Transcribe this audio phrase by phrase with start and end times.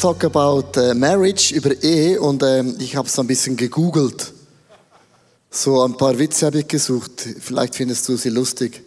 [0.00, 2.20] talk about uh, marriage, über Ehe.
[2.20, 4.32] Und ähm, ich habe so ein bisschen gegoogelt.
[5.50, 7.28] So ein paar Witze habe ich gesucht.
[7.40, 8.82] Vielleicht findest du sie lustig.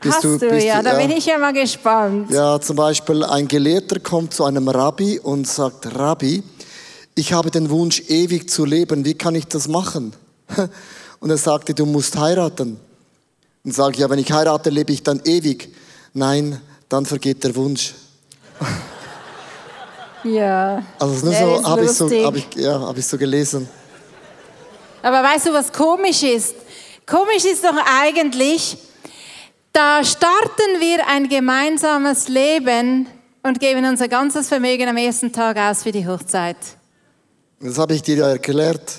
[0.00, 2.30] Bist Hast du, du ja, du, da bin ich ja mal gespannt.
[2.30, 6.42] Ja, zum Beispiel ein Gelehrter kommt zu einem Rabbi und sagt, Rabbi,
[7.14, 9.04] ich habe den Wunsch, ewig zu leben.
[9.04, 10.12] Wie kann ich das machen?
[11.20, 12.80] Und er sagte, du musst heiraten.
[13.62, 15.72] Und sage ich, ja, wenn ich heirate, lebe ich dann ewig.
[16.14, 17.94] Nein, dann vergeht der Wunsch.
[20.24, 20.82] Ja.
[20.98, 23.68] Also nur so habe ich so, hab ich, ja, hab ich so gelesen.
[25.02, 26.54] Aber weißt du, was komisch ist?
[27.06, 28.78] Komisch ist doch eigentlich,
[29.72, 33.08] da starten wir ein gemeinsames Leben
[33.42, 36.56] und geben unser ganzes Vermögen am ersten Tag aus für die Hochzeit.
[37.60, 38.98] Das habe ich dir ja erklärt.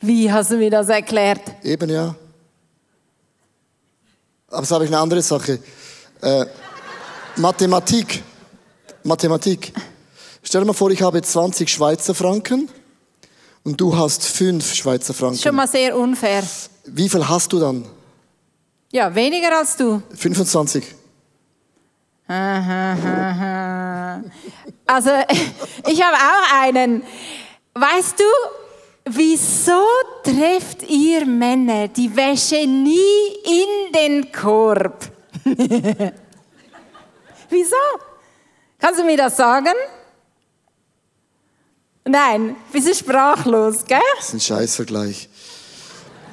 [0.00, 1.42] Wie hast du mir das erklärt?
[1.62, 2.14] Eben ja.
[4.48, 5.60] Aber das habe ich eine andere Sache.
[6.20, 6.46] Äh,
[7.36, 8.22] Mathematik.
[9.04, 9.72] Mathematik.
[10.42, 12.68] Stell dir mal vor, ich habe 20 Schweizer Franken
[13.64, 15.34] und du hast 5 Schweizer Franken.
[15.34, 16.42] Das ist schon mal sehr unfair.
[16.86, 17.84] Wie viel hast du dann?
[18.90, 20.02] Ja, weniger als du.
[20.14, 20.84] 25.
[24.86, 25.10] Also,
[25.88, 27.02] ich habe auch einen.
[27.74, 28.24] Weißt du,
[29.04, 29.82] wieso
[30.22, 35.10] trefft ihr Männer die Wäsche nie in den Korb?
[37.48, 37.76] wieso?
[38.82, 39.74] Kannst du mir das sagen?
[42.04, 44.00] Nein, bist du sprachlos, gell?
[44.16, 45.28] Das ist ein Scheißvergleich.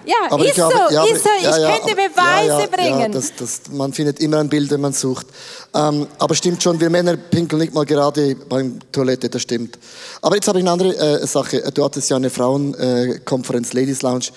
[0.03, 2.99] Ja, aber ist, habe, so, ja, ist so, ich ja, könnte Beweise bringen.
[3.01, 5.27] Ja, das, das, man findet immer ein Bild, wenn man sucht.
[5.75, 9.77] Ähm, aber stimmt schon, wir Männer pinkeln nicht mal gerade beim Toilette, das stimmt.
[10.23, 11.61] Aber jetzt habe ich eine andere äh, Sache.
[11.71, 14.29] Du hattest ja eine Frauenkonferenz, äh, Ladies Lounge.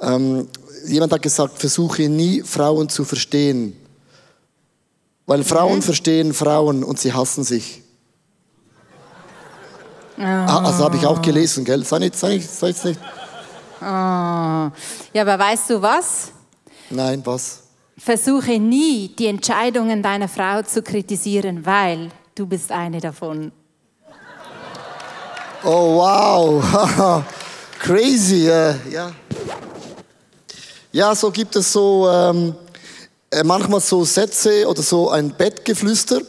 [0.00, 0.48] Ähm,
[0.88, 3.79] jemand hat gesagt, versuche nie Frauen zu verstehen.
[5.30, 5.82] Weil Frauen mhm.
[5.82, 7.82] verstehen Frauen und sie hassen sich.
[10.18, 10.22] Oh.
[10.22, 11.84] Also habe ich auch gelesen, gell?
[11.84, 12.98] Sei nicht, sei nicht, sei nicht.
[13.80, 13.84] Oh.
[13.84, 14.72] Ja,
[15.20, 16.32] aber weißt du was?
[16.90, 17.62] Nein, was?
[17.96, 23.52] Versuche nie, die Entscheidungen deiner Frau zu kritisieren, weil du bist eine davon.
[25.62, 27.24] Oh, wow.
[27.78, 29.12] Crazy, äh, ja.
[30.90, 32.69] Ja, so gibt es so ähm, äh,
[33.44, 36.20] manchmal so Sätze oder so ein Bettgeflüster.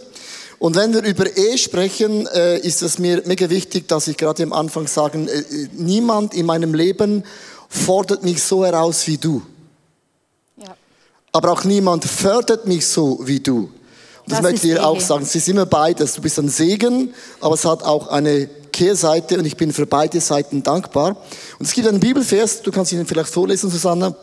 [0.60, 4.44] Und wenn wir über Ehe sprechen, äh, ist es mir mega wichtig, dass ich gerade
[4.44, 7.24] am Anfang sagen, äh, niemand in meinem Leben
[7.68, 9.42] fordert mich so heraus wie du.
[10.58, 10.76] Ja.
[11.32, 13.58] Aber auch niemand fördert mich so wie du.
[13.58, 13.72] Und
[14.28, 15.24] das, das möchte ich dir auch sagen.
[15.24, 16.14] Es ist immer beides.
[16.14, 20.22] Du bist ein Segen, aber es hat auch eine Kehrseite und ich bin für beide
[20.22, 21.18] Seiten dankbar.
[21.58, 24.16] Und es gibt einen Bibelvers, du kannst ihn vielleicht vorlesen, Susanne,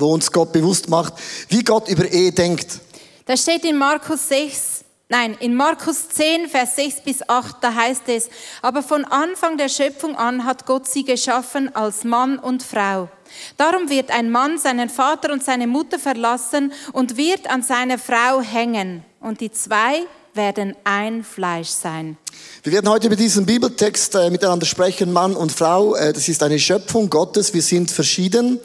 [0.00, 1.14] wo uns Gott bewusst macht,
[1.48, 2.80] wie Gott über Ehe denkt.
[3.26, 8.02] Da steht in Markus 6, Nein, in Markus 10, Vers 6 bis 8, da heißt
[8.08, 8.28] es,
[8.60, 13.08] aber von Anfang der Schöpfung an hat Gott sie geschaffen als Mann und Frau.
[13.56, 18.42] Darum wird ein Mann seinen Vater und seine Mutter verlassen und wird an seiner Frau
[18.42, 19.02] hängen.
[19.20, 20.02] Und die zwei
[20.34, 22.18] werden ein Fleisch sein.
[22.62, 25.94] Wir werden heute über diesen Bibeltext äh, miteinander sprechen, Mann und Frau.
[25.94, 27.54] Äh, das ist eine Schöpfung Gottes.
[27.54, 28.60] Wir sind verschieden.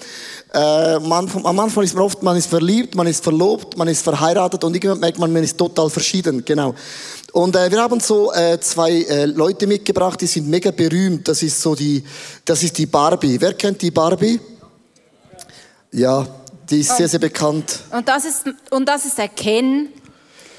[0.53, 4.03] Äh, man, am Anfang ist man oft, man ist verliebt, man ist verlobt, man ist
[4.03, 6.75] verheiratet und irgendwann merkt man, man ist total verschieden, genau.
[7.31, 11.27] Und äh, wir haben so äh, zwei äh, Leute mitgebracht, die sind mega berühmt.
[11.27, 12.03] Das ist so die,
[12.45, 13.41] das ist die Barbie.
[13.41, 14.39] Wer kennt die Barbie?
[15.91, 16.27] Ja,
[16.69, 17.79] die ist sehr, sehr bekannt.
[17.91, 19.89] Und das ist, und das ist der Ken.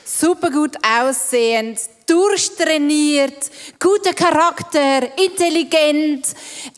[0.07, 6.27] Super gut aussehend, durchtrainiert, guter Charakter, intelligent,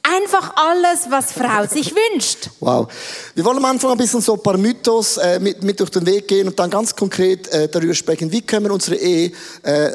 [0.02, 2.50] einfach alles, was Frau sich wünscht.
[2.61, 2.87] Wow.
[3.34, 6.06] Wir wollen am Anfang ein bisschen so ein paar Mythos äh, mit, mit durch den
[6.06, 9.32] Weg gehen und dann ganz konkret äh, darüber sprechen, wie können wir unsere Ehe
[9.64, 9.90] äh,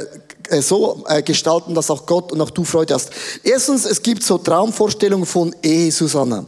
[0.59, 3.11] so äh, gestalten, dass auch Gott und auch du Freude hast.
[3.43, 6.45] Erstens, es gibt so Traumvorstellungen von Ehe, Susanne.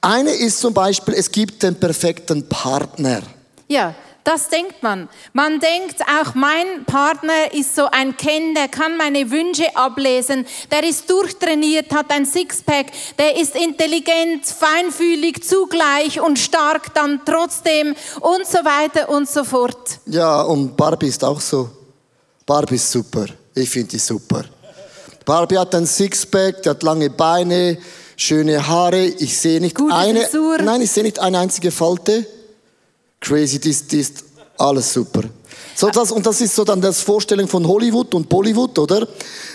[0.00, 3.22] Eine ist zum Beispiel, es gibt den perfekten Partner.
[3.68, 3.94] Ja,
[4.28, 5.08] das denkt man.
[5.32, 10.84] Man denkt auch, mein Partner ist so ein Ken, der kann meine Wünsche ablesen, der
[10.84, 12.88] ist durchtrainiert, hat ein Sixpack,
[13.18, 19.98] der ist intelligent, feinfühlig zugleich und stark dann trotzdem und so weiter und so fort.
[20.04, 21.70] Ja, und Barbie ist auch so.
[22.44, 23.24] Barbie ist super.
[23.54, 24.44] Ich finde die super.
[25.24, 27.78] Barbie hat ein Sixpack, die hat lange Beine,
[28.14, 29.06] schöne Haare.
[29.06, 30.20] Ich sehe nicht Gute eine.
[30.20, 30.58] Frisur.
[30.58, 32.26] Nein, ich sehe nicht eine einzige Falte.
[33.20, 34.12] Crazy, das, das,
[34.58, 35.22] alles super.
[35.74, 39.02] So, das, und das ist so dann das Vorstellung von Hollywood und Bollywood, oder?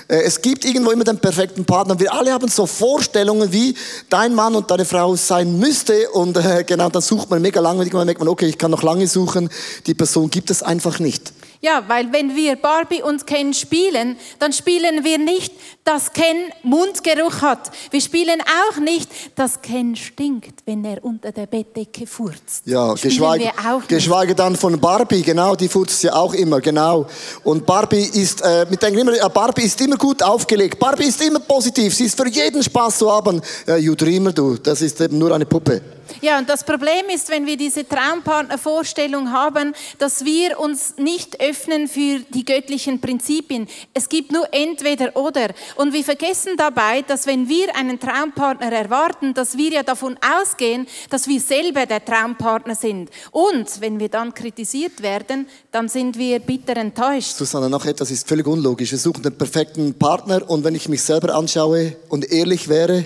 [0.08, 2.00] Äh, es gibt irgendwo immer den perfekten Partner.
[2.00, 3.76] Wir alle haben so Vorstellungen, wie
[4.10, 6.10] dein Mann und deine Frau sein müsste.
[6.12, 7.82] Und äh, genau, dann sucht man mega lange.
[7.82, 9.50] Und merkt man, okay, ich kann noch lange suchen.
[9.86, 11.34] Die Person gibt es einfach nicht.
[11.64, 15.54] Ja, weil wenn wir Barbie und Ken spielen, dann spielen wir nicht,
[15.86, 17.72] dass Ken Mundgeruch hat.
[17.90, 22.64] Wir spielen auch nicht, dass Ken stinkt, wenn er unter der Bettdecke furzt.
[22.66, 23.50] Ja, geschweige,
[23.88, 27.08] geschweige dann von Barbie, genau, die furzt ja auch immer, genau.
[27.46, 31.40] Und Barbie ist, äh, wir denken immer, Barbie ist immer gut aufgelegt, Barbie ist immer
[31.40, 33.42] positiv, sie ist für jeden Spaß zu haben.
[33.66, 35.82] Ja, you dreamer, du, das ist eben nur eine Puppe.
[36.22, 41.53] Ja, und das Problem ist, wenn wir diese Traumpartnervorstellung haben, dass wir uns nicht öffnen
[41.54, 43.68] für die göttlichen Prinzipien.
[43.94, 45.50] Es gibt nur entweder oder.
[45.76, 50.88] Und wir vergessen dabei, dass wenn wir einen Traumpartner erwarten, dass wir ja davon ausgehen,
[51.10, 53.10] dass wir selber der Traumpartner sind.
[53.32, 57.36] Und wenn wir dann kritisiert werden, dann sind wir bitter enttäuscht.
[57.36, 58.92] Susanne, noch etwas ist völlig unlogisch.
[58.92, 63.06] Wir suchen den perfekten Partner und wenn ich mich selber anschaue und ehrlich wäre,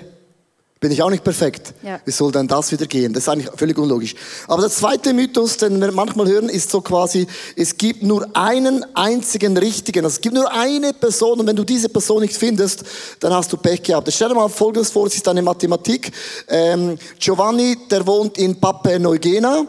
[0.79, 1.73] bin ich auch nicht perfekt.
[1.83, 1.99] Ja.
[2.05, 3.13] Wie soll denn das wieder gehen?
[3.13, 4.15] Das ist eigentlich völlig unlogisch.
[4.47, 7.25] Aber der zweite Mythos, den wir manchmal hören, ist so quasi,
[7.55, 10.05] es gibt nur einen einzigen Richtigen.
[10.05, 12.83] Also es gibt nur eine Person und wenn du diese Person nicht findest,
[13.19, 14.11] dann hast du Pech gehabt.
[14.11, 16.11] Stell dir mal Folgendes vor, es ist eine Mathematik.
[16.47, 19.65] Ähm, Giovanni, der wohnt in Papua Neuguinea.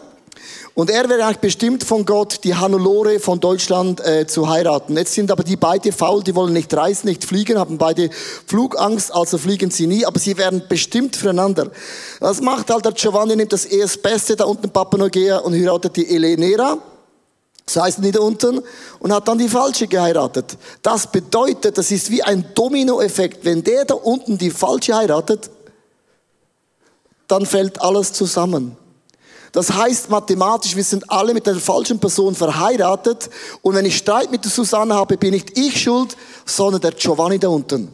[0.75, 4.97] Und er wäre eigentlich bestimmt von Gott, die Hannelore von Deutschland äh, zu heiraten.
[4.97, 8.11] Jetzt sind aber die beide faul, die wollen nicht reisen, nicht fliegen, haben beide
[8.47, 11.71] Flugangst, also fliegen sie nie, aber sie wären bestimmt füreinander.
[12.21, 16.79] Was macht halt der Giovanni, nimmt das Erstbeste da unten Neuguinea und heiratet die Eleonora.
[17.69, 18.63] So heißen die da unten
[18.99, 20.57] und hat dann die falsche geheiratet.
[20.83, 23.45] Das bedeutet, das ist wie ein Dominoeffekt.
[23.45, 25.51] Wenn der da unten die falsche heiratet,
[27.27, 28.77] dann fällt alles zusammen.
[29.59, 33.29] Das heißt mathematisch, wir sind alle mit der falschen Person verheiratet
[33.61, 36.17] und wenn ich Streit mit der Susanne habe, bin nicht ich schuld,
[36.47, 37.89] sondern der Giovanni da unten.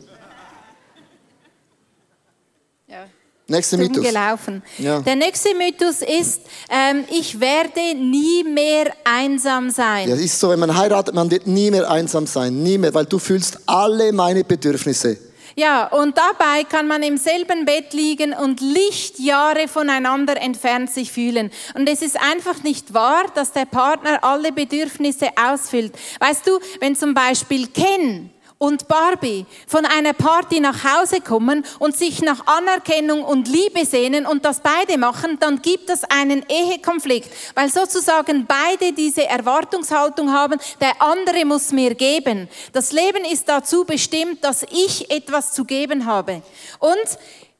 [2.86, 3.06] Ja.
[3.46, 4.04] Nächster Mythos.
[4.04, 4.62] gelaufen.
[4.76, 5.00] Ja.
[5.00, 10.10] Der nächste Mythos ist, ähm, ich werde nie mehr einsam sein.
[10.10, 12.92] Ja, es ist so, wenn man heiratet, man wird nie mehr einsam sein, nie mehr,
[12.92, 15.16] weil du fühlst alle meine Bedürfnisse.
[15.56, 21.52] Ja, und dabei kann man im selben Bett liegen und Lichtjahre voneinander entfernt sich fühlen.
[21.74, 25.94] Und es ist einfach nicht wahr, dass der Partner alle Bedürfnisse ausfüllt.
[26.18, 31.96] Weißt du, wenn zum Beispiel Ken und Barbie von einer Party nach Hause kommen und
[31.96, 37.30] sich nach Anerkennung und Liebe sehnen und das beide machen, dann gibt es einen Ehekonflikt,
[37.54, 42.48] weil sozusagen beide diese Erwartungshaltung haben, der andere muss mir geben.
[42.72, 46.42] Das Leben ist dazu bestimmt, dass ich etwas zu geben habe.
[46.78, 47.18] Und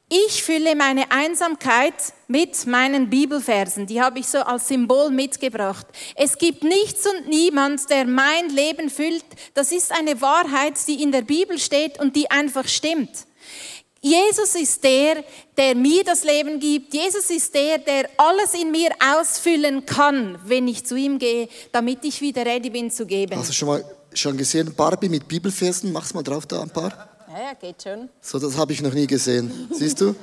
[0.09, 1.95] ich fülle meine Einsamkeit
[2.29, 3.87] mit meinen Bibelversen.
[3.87, 5.87] Die habe ich so als Symbol mitgebracht.
[6.15, 9.25] Es gibt nichts und niemand, der mein Leben füllt.
[9.55, 13.27] Das ist eine Wahrheit, die in der Bibel steht und die einfach stimmt.
[14.03, 15.25] Jesus ist der,
[15.57, 16.93] der mir das Leben gibt.
[16.93, 22.05] Jesus ist der, der alles in mir ausfüllen kann, wenn ich zu ihm gehe, damit
[22.05, 23.39] ich wieder ready bin zu geben.
[23.39, 25.91] Hast du schon mal schon gesehen, Barbie mit Bibelversen?
[25.91, 27.14] Mach's mal drauf da ein paar.
[27.37, 28.09] Ja, geht schon.
[28.21, 29.69] So, das habe ich noch nie gesehen.
[29.73, 30.15] Siehst du?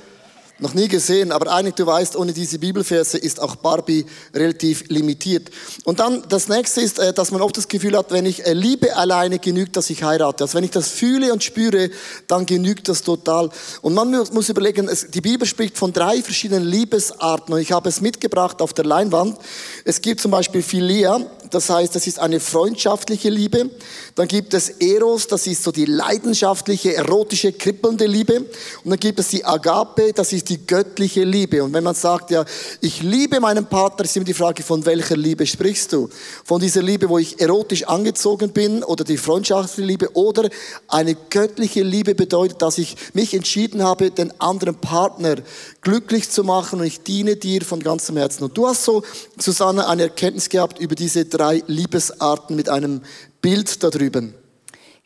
[0.59, 5.49] Noch nie gesehen, aber eigentlich, du weißt, ohne diese Bibelverse ist auch Barbie relativ limitiert.
[5.85, 8.53] Und dann das nächste ist, äh, dass man oft das Gefühl hat, wenn ich äh,
[8.53, 10.43] liebe alleine, genügt, dass ich heirate.
[10.43, 11.89] Also wenn ich das fühle und spüre,
[12.27, 13.49] dann genügt das total.
[13.81, 17.99] Und man muss überlegen, die Bibel spricht von drei verschiedenen Liebesarten und ich habe es
[17.99, 19.37] mitgebracht auf der Leinwand.
[19.83, 21.19] Es gibt zum Beispiel Philia,
[21.51, 23.69] das heißt, das ist eine freundschaftliche Liebe.
[24.15, 28.39] Dann gibt es Eros, das ist so die leidenschaftliche, erotische, kribbelnde Liebe.
[28.83, 31.63] Und dann gibt es die Agape, das ist die göttliche Liebe.
[31.63, 32.45] Und wenn man sagt, ja,
[32.79, 36.09] ich liebe meinen Partner, ist immer die Frage, von welcher Liebe sprichst du?
[36.45, 40.49] Von dieser Liebe, wo ich erotisch angezogen bin oder die freundschaftliche Liebe oder
[40.87, 45.35] eine göttliche Liebe bedeutet, dass ich mich entschieden habe, den anderen Partner
[45.81, 48.45] glücklich zu machen und ich diene dir von ganzem Herzen.
[48.45, 49.03] Und du hast so,
[49.37, 53.01] Susanne, eine Erkenntnis gehabt über diese drei Liebesarten mit einem
[53.41, 54.35] Bild da drüben.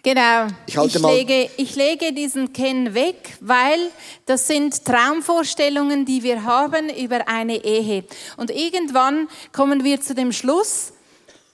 [0.05, 0.47] Genau.
[0.67, 3.79] Ich ich, lege, ich lege diesen Ken weg, weil
[4.27, 8.03] das sind Traumvorstellungen, die wir haben über eine Ehe.
[8.37, 10.93] Und irgendwann kommen wir zu dem Schluss,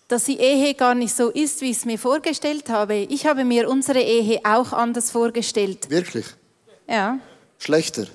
[0.10, 2.96] dass die Ehe gar nicht so ist, wie ich es mir vorgestellt habe.
[2.96, 5.90] Ich habe mir unsere Ehe auch anders vorgestellt.
[5.90, 6.26] Wirklich?
[6.90, 7.20] Ja.
[7.58, 8.08] Schlechter.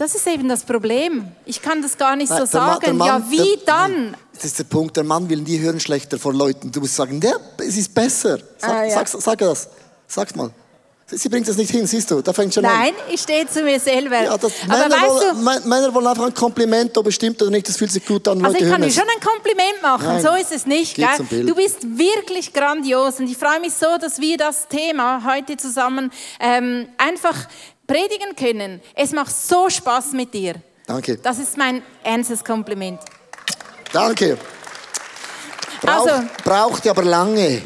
[0.00, 1.28] Das ist eben das Problem.
[1.44, 2.96] Ich kann das gar nicht Nein, so sagen.
[2.96, 4.16] Mann- ja, wie der- dann?
[4.34, 6.72] Das ist der Punkt, der Mann will nie hören schlechter von Leuten.
[6.72, 8.38] Du musst sagen, ja, es ist besser.
[8.56, 8.94] Sag, Ah, ja.
[8.94, 9.68] sag, sag das.
[10.06, 10.50] Sag's mal.
[11.06, 12.72] Sie bringt das nicht hin, siehst du, da fängt schon an.
[12.72, 14.22] Nein, ich stehe zu mir selber.
[14.22, 17.16] Ja, das, Aber Männer, weißt wollen, du, Mä- Männer wollen einfach ein Kompliment, ob es
[17.16, 18.42] stimmt oder nicht, das fühlt sich gut an.
[18.44, 20.22] Also ich kann dir schon ein Kompliment machen, Nein.
[20.22, 20.96] so ist es nicht.
[20.98, 26.10] Du bist wirklich grandios und ich freue mich so, dass wir das Thema heute zusammen
[26.38, 27.36] ähm, einfach
[27.90, 28.80] predigen können.
[28.94, 30.54] Es macht so Spaß mit dir.
[30.86, 31.16] Danke.
[31.18, 33.00] Das ist mein ernstes Kompliment.
[33.92, 34.38] Danke.
[35.82, 37.62] Braucht, Also- braucht aber lange.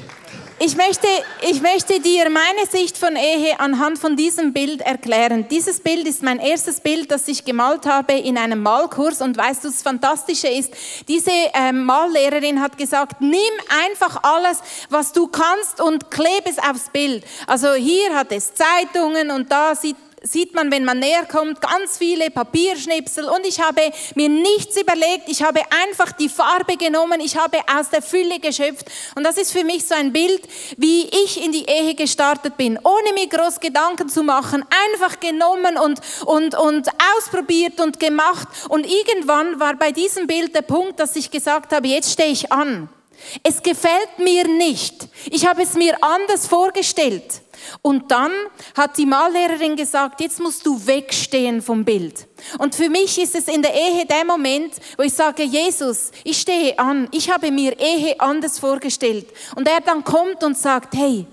[0.61, 1.09] Ich möchte,
[1.43, 5.47] ich möchte dir meine Sicht von Ehe anhand von diesem Bild erklären.
[5.51, 9.21] Dieses Bild ist mein erstes Bild, das ich gemalt habe in einem Malkurs.
[9.21, 10.73] Und weißt du, das Fantastische ist,
[11.09, 13.41] diese ähm, Mallehrerin hat gesagt, nimm
[13.85, 17.25] einfach alles, was du kannst und klebe es aufs Bild.
[17.49, 21.99] Also hier hat es Zeitungen und da sieht sieht man, wenn man näher kommt, ganz
[21.99, 23.27] viele Papierschnipsel.
[23.27, 23.81] Und ich habe
[24.15, 28.87] mir nichts überlegt, ich habe einfach die Farbe genommen, ich habe aus der Fülle geschöpft.
[29.15, 30.43] Und das ist für mich so ein Bild,
[30.79, 35.77] wie ich in die Ehe gestartet bin, ohne mir groß Gedanken zu machen, einfach genommen
[35.77, 38.49] und, und, und ausprobiert und gemacht.
[38.69, 42.51] Und irgendwann war bei diesem Bild der Punkt, dass ich gesagt habe, jetzt stehe ich
[42.51, 42.89] an.
[43.43, 45.09] Es gefällt mir nicht.
[45.31, 47.43] Ich habe es mir anders vorgestellt.
[47.83, 48.33] Und dann
[48.77, 52.27] hat die Mallehrerin gesagt, jetzt musst du wegstehen vom Bild.
[52.59, 56.41] Und für mich ist es in der Ehe der Moment, wo ich sage, Jesus, ich
[56.41, 59.27] stehe an, ich habe mir Ehe anders vorgestellt.
[59.57, 61.27] Und er dann kommt und sagt, hey,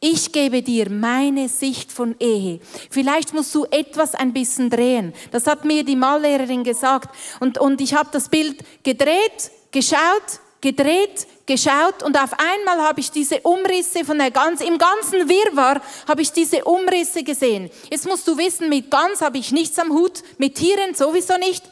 [0.00, 2.60] ich gebe dir meine Sicht von Ehe.
[2.90, 5.14] Vielleicht musst du etwas ein bisschen drehen.
[5.30, 7.14] Das hat mir die Mallehrerin gesagt.
[7.40, 13.10] Und, und ich habe das Bild gedreht, geschaut, gedreht, geschaut und auf einmal habe ich
[13.10, 17.70] diese Umrisse von der ganz, im ganzen Wirrwarr habe ich diese Umrisse gesehen.
[17.90, 21.64] Jetzt musst du wissen, mit Gans habe ich nichts am Hut, mit Tieren sowieso nicht.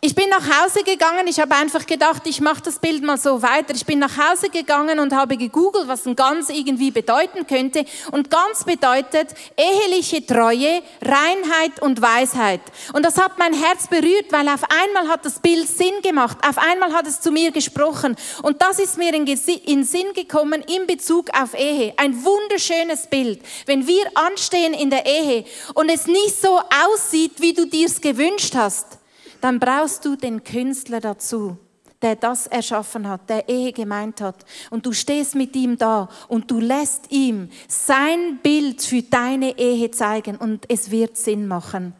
[0.00, 3.42] Ich bin nach Hause gegangen, ich habe einfach gedacht, ich mache das Bild mal so
[3.42, 3.74] weiter.
[3.74, 7.84] Ich bin nach Hause gegangen und habe gegoogelt, was ein Ganz irgendwie bedeuten könnte.
[8.12, 12.60] Und Ganz bedeutet eheliche Treue, Reinheit und Weisheit.
[12.92, 16.38] Und das hat mein Herz berührt, weil auf einmal hat das Bild Sinn gemacht.
[16.48, 18.14] Auf einmal hat es zu mir gesprochen.
[18.44, 21.92] Und das ist mir in, in Sinn gekommen in Bezug auf Ehe.
[21.96, 23.40] Ein wunderschönes Bild.
[23.66, 28.54] Wenn wir anstehen in der Ehe und es nicht so aussieht, wie du dir's gewünscht
[28.54, 28.97] hast,
[29.40, 31.56] dann brauchst du den Künstler dazu,
[32.02, 34.44] der das erschaffen hat, der Ehe gemeint hat.
[34.70, 39.90] Und du stehst mit ihm da und du lässt ihm sein Bild für deine Ehe
[39.90, 41.94] zeigen und es wird Sinn machen.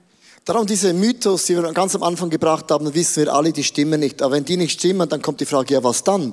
[0.44, 4.00] Darum diese Mythos, die wir ganz am Anfang gebracht haben, wissen wir alle, die stimmen
[4.00, 4.22] nicht.
[4.22, 6.32] Aber wenn die nicht stimmen, dann kommt die Frage, ja, was dann?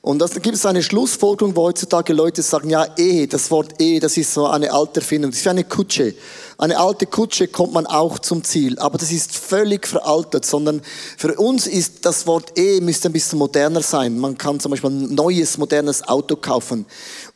[0.00, 3.98] Und dann gibt es eine Schlussfolgerung, wo heutzutage Leute sagen, ja, Ehe, das Wort Ehe,
[3.98, 6.14] das ist so eine alte Erfindung, das ist wie eine Kutsche.
[6.60, 10.82] Eine alte Kutsche kommt man auch zum Ziel, aber das ist völlig veraltet, sondern
[11.16, 14.18] für uns ist das Wort Ehe müsste ein bisschen moderner sein.
[14.18, 16.84] Man kann zum Beispiel ein neues, modernes Auto kaufen.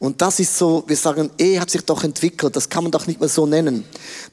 [0.03, 3.07] Und das ist so, wir sagen, Ehe hat sich doch entwickelt, das kann man doch
[3.07, 3.85] nicht mehr so nennen.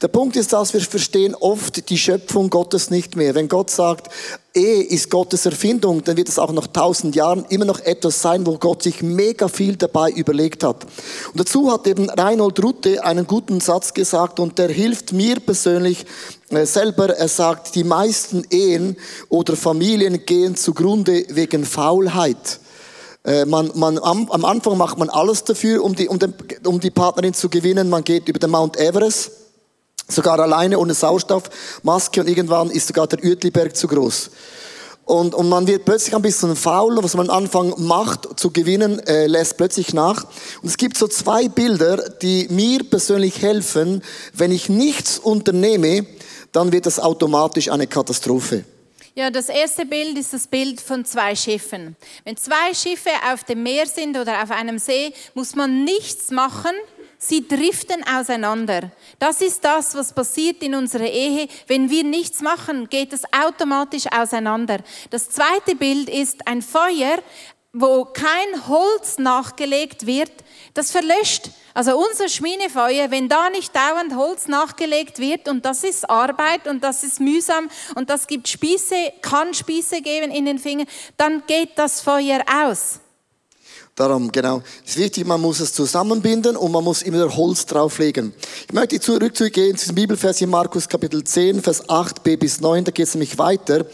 [0.02, 3.36] Der Punkt ist, dass wir verstehen oft die Schöpfung Gottes nicht mehr.
[3.36, 4.08] Wenn Gott sagt,
[4.52, 8.46] Ehe ist Gottes Erfindung, dann wird es auch nach tausend Jahren immer noch etwas sein,
[8.46, 10.86] wo Gott sich mega viel dabei überlegt hat.
[11.28, 16.04] Und dazu hat eben Reinhold Rutte einen guten Satz gesagt und der hilft mir persönlich
[16.48, 17.16] äh, selber.
[17.16, 18.96] Er sagt, die meisten Ehen
[19.28, 22.58] oder Familien gehen zugrunde wegen Faulheit.
[23.24, 26.34] Äh, Man, man, am, am Anfang macht man alles dafür, um die, um, den,
[26.64, 27.90] um die Partnerin zu gewinnen.
[27.90, 29.30] Man geht über den Mount Everest,
[30.08, 34.30] sogar alleine ohne Sauerstoffmaske und irgendwann ist sogar der Uetliberg zu groß.
[35.04, 39.00] Und, und man wird plötzlich ein bisschen faul, was man am Anfang macht zu gewinnen,
[39.00, 40.24] äh, lässt plötzlich nach.
[40.62, 44.02] Und es gibt so zwei Bilder, die mir persönlich helfen.
[44.32, 46.06] Wenn ich nichts unternehme,
[46.52, 48.64] dann wird das automatisch eine Katastrophe.
[49.14, 51.96] Ja, das erste Bild ist das Bild von zwei Schiffen.
[52.24, 56.70] Wenn zwei Schiffe auf dem Meer sind oder auf einem See, muss man nichts machen.
[57.18, 58.92] Sie driften auseinander.
[59.18, 61.48] Das ist das, was passiert in unserer Ehe.
[61.66, 64.78] Wenn wir nichts machen, geht es automatisch auseinander.
[65.10, 67.18] Das zweite Bild ist ein Feuer,
[67.72, 70.32] wo kein Holz nachgelegt wird,
[70.74, 71.50] das verlöscht.
[71.72, 76.82] Also unser Schminefeuer, wenn da nicht dauernd Holz nachgelegt wird und das ist Arbeit und
[76.82, 81.70] das ist mühsam und das gibt Spieße, kann Spieße geben in den Fingern, dann geht
[81.76, 83.00] das Feuer aus.
[83.94, 84.62] Darum, genau.
[84.84, 88.32] Es ist wichtig, man muss es zusammenbinden und man muss immer Holz drauflegen.
[88.66, 92.92] Ich möchte zurückzugehen zu diesem Bibelvers in Markus Kapitel 10, Vers 8b bis 9, da
[92.92, 93.84] geht es nämlich weiter,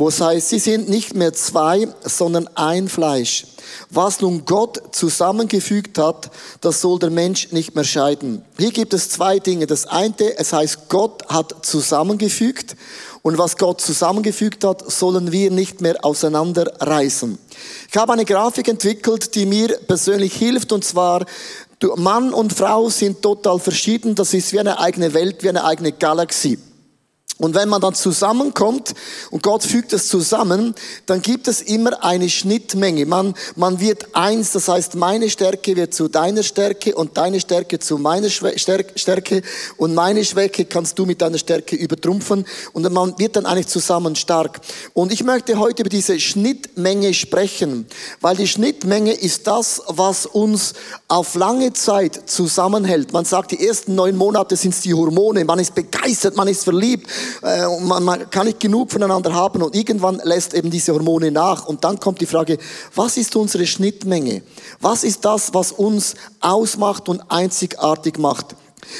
[0.00, 3.44] wo es heißt, sie sind nicht mehr zwei, sondern ein Fleisch.
[3.90, 6.30] Was nun Gott zusammengefügt hat,
[6.62, 8.42] das soll der Mensch nicht mehr scheiden.
[8.58, 9.66] Hier gibt es zwei Dinge.
[9.66, 12.76] Das eine, es heißt, Gott hat zusammengefügt
[13.20, 17.38] und was Gott zusammengefügt hat, sollen wir nicht mehr auseinanderreißen.
[17.90, 21.26] Ich habe eine Grafik entwickelt, die mir persönlich hilft, und zwar,
[21.96, 25.92] Mann und Frau sind total verschieden, das ist wie eine eigene Welt, wie eine eigene
[25.92, 26.58] Galaxie.
[27.40, 28.94] Und wenn man dann zusammenkommt
[29.30, 30.74] und Gott fügt es zusammen,
[31.06, 33.06] dann gibt es immer eine Schnittmenge.
[33.06, 37.78] Man, man wird eins, das heißt, meine Stärke wird zu deiner Stärke und deine Stärke
[37.78, 39.42] zu meiner Stärke
[39.78, 42.44] und meine Schwäche kannst du mit deiner Stärke übertrumpfen
[42.74, 44.60] und man wird dann eigentlich zusammen stark.
[44.92, 47.86] Und ich möchte heute über diese Schnittmenge sprechen,
[48.20, 50.74] weil die Schnittmenge ist das, was uns
[51.08, 53.14] auf lange Zeit zusammenhält.
[53.14, 56.64] Man sagt, die ersten neun Monate sind es die Hormone, man ist begeistert, man ist
[56.64, 57.08] verliebt
[57.42, 61.66] äh, man, man kann nicht genug voneinander haben und irgendwann lässt eben diese Hormone nach
[61.66, 62.58] und dann kommt die Frage,
[62.94, 64.42] was ist unsere Schnittmenge?
[64.80, 68.56] Was ist das, was uns ausmacht und einzigartig macht?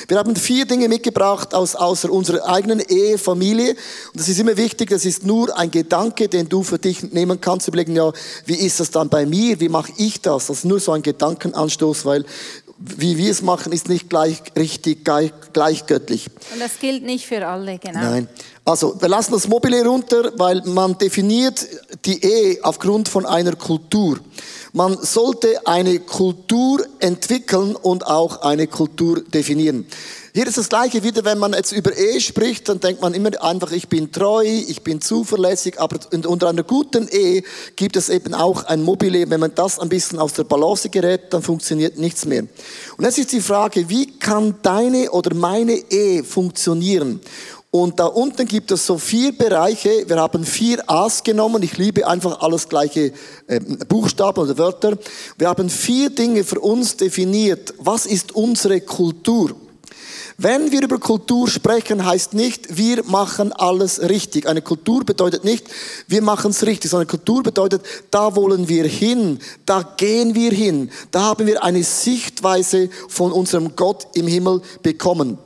[0.08, 3.70] Wir haben vier Dinge mitgebracht aus, außer unserer eigenen Ehe, Familie.
[3.70, 7.40] Und das ist immer wichtig, das ist nur ein Gedanke, den du für dich nehmen
[7.40, 7.68] kannst.
[7.68, 8.12] Überlegen, ja,
[8.46, 9.58] wie ist das dann bei mir?
[9.60, 10.46] Wie mache ich das?
[10.46, 12.24] Das ist nur so ein Gedankenanstoß, weil
[12.80, 16.28] wie wir es machen, ist nicht gleich richtig, gleich, gleich göttlich.
[16.52, 18.00] Und das gilt nicht für alle, genau.
[18.00, 18.28] Nein.
[18.64, 21.66] Also, wir lassen das Mobile runter, weil man definiert
[22.04, 24.18] die Ehe aufgrund von einer Kultur.
[24.72, 29.86] Man sollte eine Kultur entwickeln und auch eine Kultur definieren.
[30.32, 33.30] Hier ist das Gleiche wieder, wenn man jetzt über Ehe spricht, dann denkt man immer
[33.42, 37.42] einfach, ich bin treu, ich bin zuverlässig, aber unter einer guten Ehe
[37.74, 39.28] gibt es eben auch ein Mobile.
[39.28, 42.44] Wenn man das ein bisschen aus der Balance gerät, dann funktioniert nichts mehr.
[42.96, 47.20] Und jetzt ist die Frage, wie kann deine oder meine Ehe funktionieren?
[47.72, 50.04] Und da unten gibt es so vier Bereiche.
[50.08, 51.62] Wir haben vier A's genommen.
[51.64, 53.12] Ich liebe einfach alles gleiche
[53.48, 54.96] äh, Buchstaben oder Wörter.
[55.38, 57.74] Wir haben vier Dinge für uns definiert.
[57.78, 59.56] Was ist unsere Kultur?
[60.42, 64.48] Wenn wir über Kultur sprechen, heißt nicht, wir machen alles richtig.
[64.48, 65.66] Eine Kultur bedeutet nicht,
[66.06, 70.90] wir machen es richtig, sondern Kultur bedeutet, da wollen wir hin, da gehen wir hin,
[71.10, 75.36] da haben wir eine Sichtweise von unserem Gott im Himmel bekommen.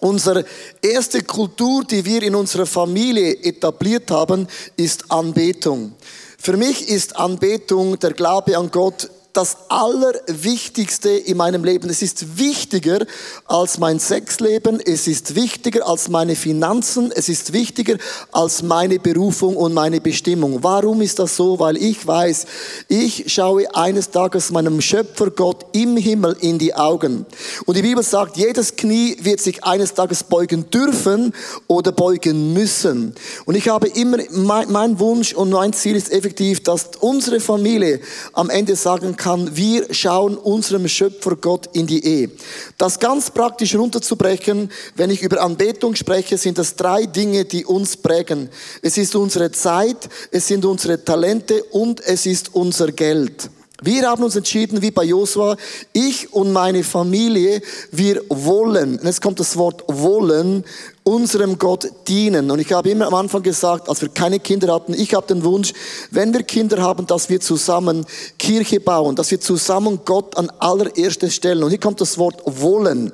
[0.00, 0.46] Unsere
[0.80, 5.92] erste Kultur, die wir in unserer Familie etabliert haben, ist Anbetung.
[6.38, 11.88] Für mich ist Anbetung der Glaube an Gott das Allerwichtigste in meinem Leben.
[11.88, 13.06] Es ist wichtiger
[13.46, 17.96] als mein Sexleben, es ist wichtiger als meine Finanzen, es ist wichtiger
[18.30, 20.62] als meine Berufung und meine Bestimmung.
[20.62, 21.58] Warum ist das so?
[21.58, 22.46] Weil ich weiß,
[22.88, 27.24] ich schaue eines Tages meinem Schöpfer Gott im Himmel in die Augen.
[27.64, 31.32] Und die Bibel sagt, jedes Knie wird sich eines Tages beugen dürfen
[31.68, 33.14] oder beugen müssen.
[33.46, 38.00] Und ich habe immer, mein, mein Wunsch und mein Ziel ist effektiv, dass unsere Familie
[38.34, 42.30] am Ende sagen kann, kann, wir schauen unserem Schöpfer Gott in die Ehe.
[42.76, 47.96] Das ganz praktisch runterzubrechen, wenn ich über Anbetung spreche, sind das drei Dinge, die uns
[47.96, 48.48] prägen.
[48.82, 53.48] Es ist unsere Zeit, es sind unsere Talente und es ist unser Geld.
[53.84, 55.56] Wir haben uns entschieden, wie bei Josua,
[55.92, 60.64] ich und meine Familie, wir wollen, und jetzt kommt das Wort wollen,
[61.04, 62.50] unserem Gott dienen.
[62.50, 65.42] Und ich habe immer am Anfang gesagt, als wir keine Kinder hatten, ich habe den
[65.44, 65.72] Wunsch,
[66.10, 68.06] wenn wir Kinder haben, dass wir zusammen
[68.38, 71.62] Kirche bauen, dass wir zusammen Gott an allererste stellen.
[71.62, 73.12] Und hier kommt das Wort wollen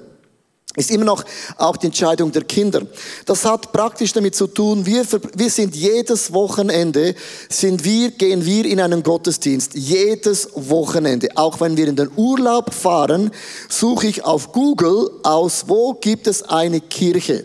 [0.78, 1.24] ist immer noch
[1.56, 2.82] auch die Entscheidung der Kinder.
[3.26, 7.14] Das hat praktisch damit zu tun, wir, wir sind jedes Wochenende,
[7.48, 9.74] sind wir, gehen wir in einen Gottesdienst.
[9.74, 11.28] Jedes Wochenende.
[11.34, 13.30] Auch wenn wir in den Urlaub fahren,
[13.68, 17.44] suche ich auf Google aus, wo gibt es eine Kirche.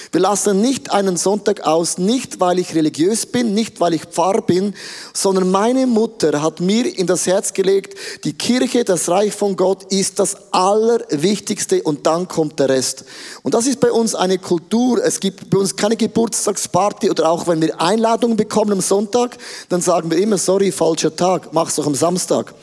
[0.13, 4.41] Wir lassen nicht einen Sonntag aus, nicht weil ich religiös bin, nicht weil ich Pfarrer
[4.41, 4.73] bin,
[5.13, 9.85] sondern meine Mutter hat mir in das Herz gelegt, die Kirche, das Reich von Gott
[9.85, 13.05] ist das Allerwichtigste und dann kommt der Rest.
[13.41, 15.01] Und das ist bei uns eine Kultur.
[15.01, 19.37] Es gibt bei uns keine Geburtstagsparty oder auch wenn wir Einladungen bekommen am Sonntag,
[19.69, 22.53] dann sagen wir immer, sorry, falscher Tag, mach's doch am Samstag.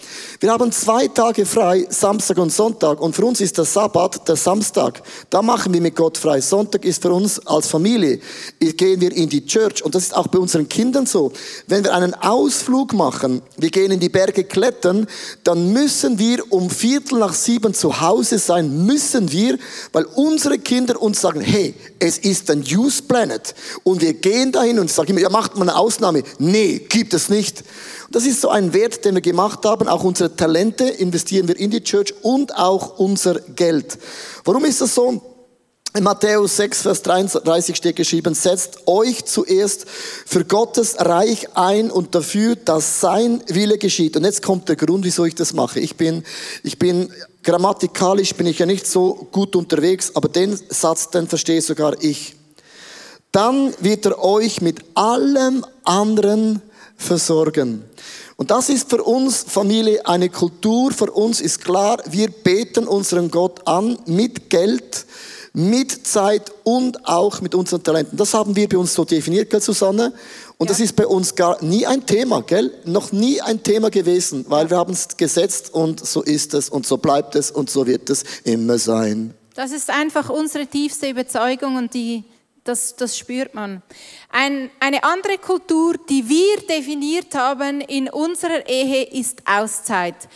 [0.40, 4.36] Wir haben zwei Tage frei, Samstag und Sonntag und für uns ist der Sabbat der
[4.36, 5.02] Samstag.
[5.30, 6.42] Da machen wir mit Gott frei.
[6.42, 8.20] Sonntag ist für uns als Familie
[8.60, 11.32] gehen wir in die Church und das ist auch bei unseren Kindern so.
[11.66, 15.06] Wenn wir einen Ausflug machen, wir gehen in die Berge klettern,
[15.44, 19.58] dann müssen wir um Viertel nach sieben zu Hause sein, müssen wir,
[19.92, 24.78] weil unsere Kinder uns sagen, hey, es ist ein Use Planet und wir gehen dahin
[24.78, 26.22] und sagen immer, ja, macht man eine Ausnahme.
[26.38, 27.64] Nee, gibt es nicht.
[28.10, 29.86] Das ist so ein Wert, den wir gemacht haben.
[29.86, 33.98] Auch unsere Talente investieren wir in die Church und auch unser Geld.
[34.44, 35.37] Warum ist das so?
[35.94, 42.14] In Matthäus 6, Vers 33 steht geschrieben, setzt euch zuerst für Gottes Reich ein und
[42.14, 44.14] dafür, dass sein Wille geschieht.
[44.14, 45.80] Und jetzt kommt der Grund, wieso ich das mache.
[45.80, 46.24] Ich bin,
[46.62, 47.10] ich bin
[47.42, 52.36] grammatikalisch bin ich ja nicht so gut unterwegs, aber den Satz, den verstehe sogar ich.
[53.32, 56.60] Dann wird er euch mit allem anderen
[56.98, 57.84] versorgen.
[58.40, 60.92] Und das ist für uns Familie eine Kultur.
[60.92, 65.06] Für uns ist klar, wir beten unseren Gott an mit Geld
[65.54, 68.16] mit Zeit und auch mit unseren Talenten.
[68.16, 70.12] Das haben wir bei uns so definiert, gell, Susanne?
[70.56, 70.72] Und ja.
[70.72, 72.72] das ist bei uns gar nie ein Thema, gell?
[72.84, 76.86] Noch nie ein Thema gewesen, weil wir haben es gesetzt und so ist es und
[76.86, 79.34] so bleibt es und so wird es immer sein.
[79.56, 82.22] Das ist einfach unsere tiefste Überzeugung und die,
[82.68, 83.82] das, das spürt man.
[84.28, 90.28] Ein, eine andere Kultur, die wir definiert haben in unserer Ehe, ist Auszeit.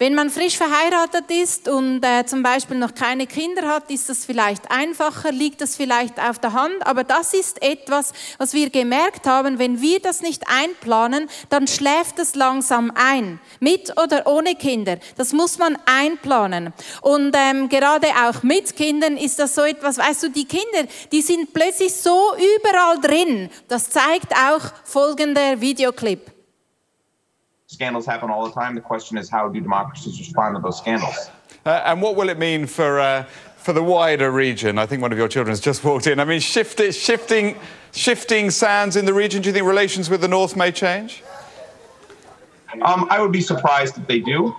[0.00, 4.24] Wenn man frisch verheiratet ist und äh, zum Beispiel noch keine Kinder hat, ist das
[4.24, 9.26] vielleicht einfacher, liegt das vielleicht auf der Hand, aber das ist etwas, was wir gemerkt
[9.26, 14.98] haben, wenn wir das nicht einplanen, dann schläft es langsam ein, mit oder ohne Kinder.
[15.16, 16.72] Das muss man einplanen.
[17.02, 21.22] Und ähm, gerade auch mit Kindern ist das so etwas, weißt du, die Kinder, die
[21.22, 23.50] sind plötzlich so überall drin.
[23.66, 26.37] Das zeigt auch folgender Videoclip.
[27.78, 28.74] Scandals happen all the time.
[28.74, 31.30] The question is, how do democracies respond to those scandals?
[31.64, 33.22] Uh, and what will it mean for, uh,
[33.56, 34.80] for the wider region?
[34.80, 36.18] I think one of your children has just walked in.
[36.18, 37.56] I mean, shift, shifting,
[37.92, 41.22] shifting sands in the region, do you think relations with the North may change?
[42.82, 44.56] Um, I would be surprised if they do.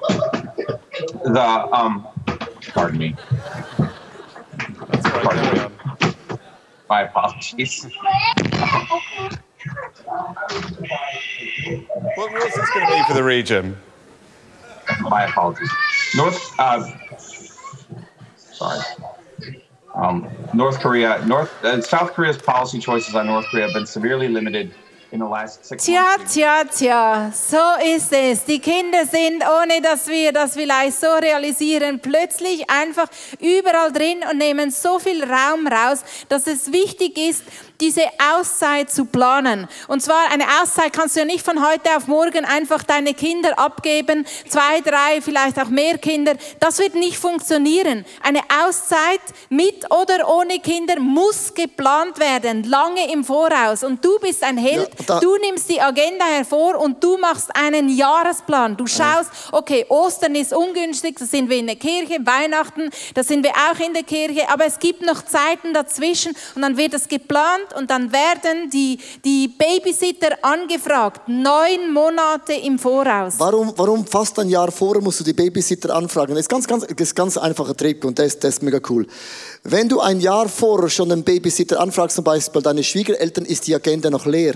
[1.25, 2.07] The, um,
[2.69, 3.17] pardon me.
[5.03, 6.07] Pardon me.
[6.87, 7.85] My apologies.
[11.77, 13.77] What, what's this going to mean for the region?
[15.01, 15.69] My apologies.
[16.15, 16.83] North, uh,
[18.35, 18.79] sorry.
[19.93, 24.27] Um, North Korea, North, uh, South Korea's policy choices on North Korea have been severely
[24.27, 24.73] limited
[25.11, 28.45] Tja, tja, tja, so ist es.
[28.45, 33.07] Die Kinder sind, ohne dass wir das vielleicht so realisieren, plötzlich einfach
[33.39, 37.43] überall drin und nehmen so viel Raum raus, dass es wichtig ist,
[37.81, 39.67] diese Auszeit zu planen.
[39.87, 43.57] Und zwar eine Auszeit kannst du ja nicht von heute auf morgen einfach deine Kinder
[43.57, 46.33] abgeben, zwei, drei, vielleicht auch mehr Kinder.
[46.59, 48.05] Das wird nicht funktionieren.
[48.21, 53.83] Eine Auszeit mit oder ohne Kinder muss geplant werden, lange im Voraus.
[53.83, 54.89] Und du bist ein Held.
[55.07, 58.75] Ja, du nimmst die Agenda hervor und du machst einen Jahresplan.
[58.75, 63.43] Du schaust, okay, Ostern ist ungünstig, da sind wir in der Kirche, Weihnachten, da sind
[63.43, 67.07] wir auch in der Kirche, aber es gibt noch Zeiten dazwischen und dann wird es
[67.07, 73.35] geplant und dann werden die, die Babysitter angefragt, neun Monate im Voraus.
[73.37, 76.33] Warum, warum fast ein Jahr vorher musst du die Babysitter anfragen?
[76.33, 78.79] Das ist ganz, ganz, das ist ganz einfacher Trick und der ist, der ist mega
[78.89, 79.07] cool.
[79.63, 83.75] Wenn du ein Jahr vorher schon einen Babysitter anfragst, zum Beispiel deine Schwiegereltern, ist die
[83.75, 84.55] Agenda noch leer.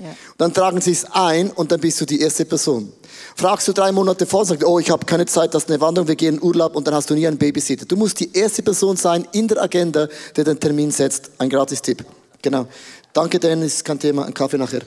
[0.00, 0.14] Ja.
[0.36, 2.92] Dann tragen sie es ein und dann bist du die erste Person.
[3.34, 6.08] Fragst du drei Monate vor sagst, oh, ich habe keine Zeit, das ist eine Wanderung,
[6.08, 7.84] wir gehen in Urlaub und dann hast du nie einen Babysitter.
[7.84, 11.30] Du musst die erste Person sein in der Agenda, der den Termin setzt.
[11.38, 12.04] Ein Gratis-Tipp.
[12.42, 12.66] Genau.
[13.12, 13.82] Danke, Dennis.
[13.82, 14.26] Kein Thema.
[14.26, 14.82] Ein Kaffee nachher.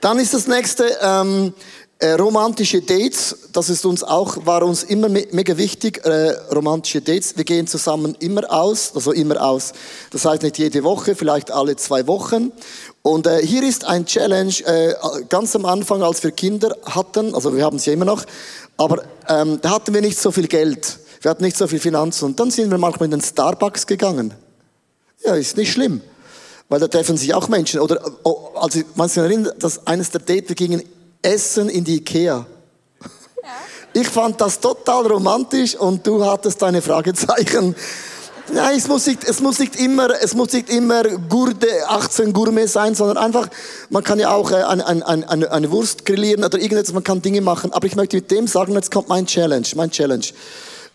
[0.00, 1.54] Dann ist das nächste ähm,
[2.02, 3.36] äh, romantische Dates.
[3.52, 6.04] Das ist uns auch, war uns immer me mega wichtig.
[6.04, 7.36] Äh, romantische Dates.
[7.36, 9.72] Wir gehen zusammen immer aus, also immer aus.
[10.10, 12.50] Das heißt nicht jede Woche, vielleicht alle zwei Wochen.
[13.02, 14.52] Und äh, hier ist ein Challenge.
[14.64, 14.94] Äh,
[15.28, 18.24] ganz am Anfang, als wir Kinder hatten, also wir haben es ja immer noch,
[18.76, 20.98] aber ähm, da hatten wir nicht so viel Geld.
[21.20, 22.24] Wir hatten nicht so viel Finanzen.
[22.24, 24.34] Und dann sind wir manchmal in den Starbucks gegangen.
[25.24, 26.00] Ja, ist nicht schlimm.
[26.72, 27.80] Weil da treffen sich auch Menschen.
[27.80, 30.82] Oder, oh, also, man sich erinnert, dass eines der Dates, wir gingen
[31.20, 32.46] essen in die Ikea.
[33.92, 37.76] Ich fand das total romantisch und du hattest deine Fragezeichen.
[38.54, 42.66] Nein, es muss nicht, es muss nicht immer, es muss nicht immer Gurde, 18 Gourmet
[42.66, 43.48] sein, sondern einfach,
[43.90, 47.20] man kann ja auch äh, eine, eine, eine, eine Wurst grillieren oder irgendetwas, man kann
[47.20, 47.70] Dinge machen.
[47.74, 50.24] Aber ich möchte mit dem sagen, jetzt kommt mein Challenge, mein Challenge.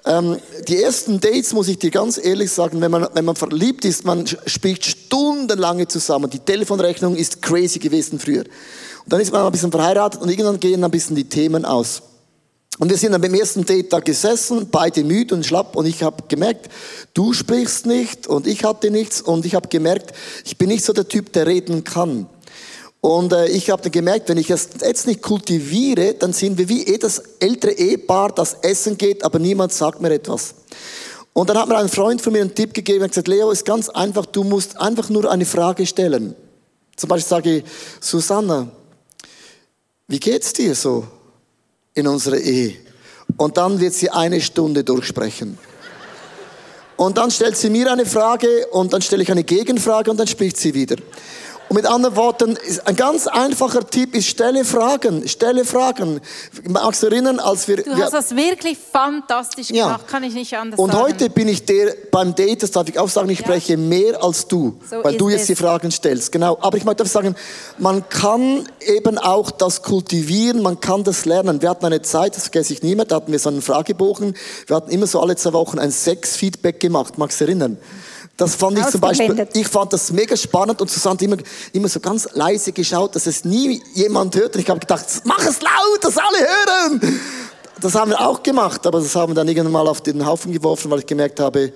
[0.08, 3.84] Ähm, die ersten Dates, muss ich dir ganz ehrlich sagen, wenn man, wenn man verliebt
[3.84, 6.30] ist, man spricht stundenlange zusammen.
[6.30, 8.44] Die Telefonrechnung ist crazy gewesen früher.
[8.44, 12.02] Und dann ist man ein bisschen verheiratet und irgendwann gehen ein bisschen die Themen aus.
[12.80, 16.04] Und wir sind dann beim ersten Date da gesessen, beide müde und schlapp und ich
[16.04, 16.70] habe gemerkt,
[17.14, 20.14] du sprichst nicht und ich hatte nichts und ich habe gemerkt,
[20.46, 22.28] ich bin nicht so der Typ, der reden kann.
[23.08, 26.68] Und äh, ich habe dann gemerkt, wenn ich es jetzt nicht kultiviere, dann sind wir
[26.68, 30.56] wie eh das ältere Ehepaar, das essen geht, aber niemand sagt mir etwas.
[31.32, 33.64] Und dann hat mir ein Freund von mir einen Tipp gegeben und gesagt, Leo, ist
[33.64, 36.36] ganz einfach, du musst einfach nur eine Frage stellen.
[36.98, 37.64] Zum Beispiel sage ich,
[38.02, 38.68] Susanna,
[40.10, 41.08] wie geht's dir so
[41.94, 42.76] in unserer Ehe?
[43.38, 45.58] Und dann wird sie eine Stunde durchsprechen.
[46.98, 50.28] Und dann stellt sie mir eine Frage und dann stelle ich eine Gegenfrage und dann
[50.28, 50.98] spricht sie wieder.
[51.70, 56.22] Und mit anderen Worten, ein ganz einfacher Tipp ist, stelle Fragen, stelle Fragen.
[56.68, 57.78] Magst du erinnern, als wir...
[57.84, 59.86] Du wir hast das wirklich fantastisch Ja.
[59.88, 61.04] gemacht, kann ich nicht anders und sagen.
[61.04, 63.46] heute bin ich der, beim Date, das darf ich auch sagen, ich Ja.
[63.46, 65.48] spreche mehr als du, So weil du jetzt es.
[65.48, 66.32] die Fragen stellst.
[66.32, 66.58] Genau.
[66.62, 67.36] Aber ich möchte sagen,
[67.78, 71.62] man kann eben auch das kultivieren, man kann das lernen.
[71.62, 74.36] Wir hatten eine Zeit, das vergesse ich nie mehr, da hatten wir so einen Fragebogen.
[74.68, 77.18] Wir hatten immer so alle zwei Wochen ein Sex-Feedback gemacht.
[77.18, 77.78] Magst du erinnern?
[78.38, 81.38] Das fand ich zum Beispiel, ich fand das mega spannend und Susanne hat immer,
[81.74, 84.56] immer so ganz leise geschaut, dass es nie jemand hört.
[84.56, 87.20] Und ich habe gedacht, mach es laut, dass alle hören.
[87.82, 90.52] Das haben wir auch gemacht, aber das haben wir dann irgendwann mal auf den Haufen
[90.52, 91.74] geworfen, weil ich gemerkt habe,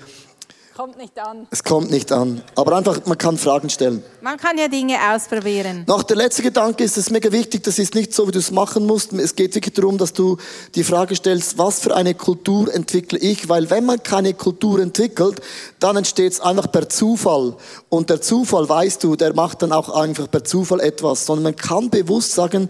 [0.82, 1.46] Kommt nicht an.
[1.52, 2.42] es kommt nicht an.
[2.56, 4.04] Aber einfach, man kann Fragen stellen.
[4.20, 5.84] Man kann ja Dinge ausprobieren.
[5.86, 8.40] Noch der letzte Gedanke ist, das ist mega wichtig, das ist nicht so, wie du
[8.40, 9.14] es machen musst.
[9.14, 10.38] Es geht wirklich darum, dass du
[10.74, 13.48] die Frage stellst, was für eine Kultur entwickle ich?
[13.48, 15.40] Weil wenn man keine Kultur entwickelt,
[15.80, 17.56] dann entsteht es einfach per Zufall.
[17.90, 21.28] Und der Zufall, weißt du, der macht dann auch einfach per Zufall etwas.
[21.28, 22.70] Sondern man kann bewusst sagen,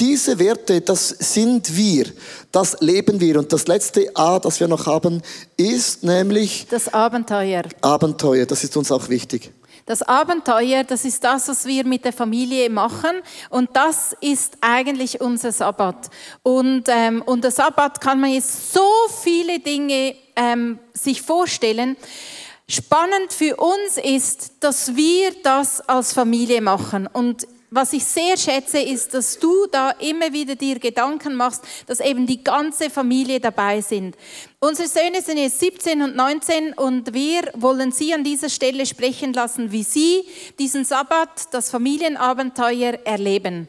[0.00, 2.06] diese Werte, das sind wir.
[2.50, 3.38] Das leben wir.
[3.38, 5.22] Und das letzte A, das wir noch haben,
[5.56, 7.51] ist nämlich Das Abenteuer.
[7.80, 8.46] Abenteuer.
[8.46, 9.52] Das ist uns auch wichtig.
[9.86, 13.10] Das Abenteuer, das ist das, was wir mit der Familie machen.
[13.50, 16.08] Und das ist eigentlich unser Sabbat.
[16.42, 18.88] Und, ähm, und der Sabbat kann man jetzt so
[19.22, 21.96] viele Dinge ähm, sich vorstellen.
[22.68, 27.08] Spannend für uns ist, dass wir das als Familie machen.
[27.12, 32.00] Und was ich sehr schätze, ist, dass du da immer wieder dir Gedanken machst, dass
[32.00, 34.14] eben die ganze Familie dabei sind.
[34.60, 39.32] Unsere Söhne sind jetzt 17 und 19 und wir wollen sie an dieser Stelle sprechen
[39.32, 40.22] lassen, wie sie
[40.58, 43.68] diesen Sabbat, das Familienabenteuer erleben.